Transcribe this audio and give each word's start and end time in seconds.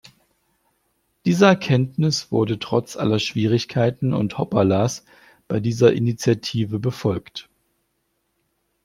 Diese 1.27 1.45
Erkenntnis 1.45 2.31
wurde 2.31 2.57
trotz 2.57 2.97
aller 2.97 3.19
Schwierigkeiten 3.19 4.15
und 4.15 4.39
Hoppalas 4.39 5.05
bei 5.47 5.59
dieser 5.59 5.93
Initiative 5.93 6.79
befolgt. 6.79 7.51